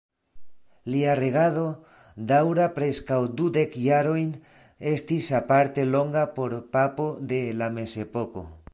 Lia 0.93 1.11
regado, 1.19 1.65
daŭra 2.31 2.65
preskaŭ 2.79 3.19
dudek 3.41 3.77
jarojn, 3.83 4.33
estis 4.95 5.31
aparte 5.43 5.89
longa 5.93 6.27
por 6.39 6.61
papo 6.77 7.11
de 7.35 7.43
la 7.63 7.73
Mezepoko. 7.79 8.49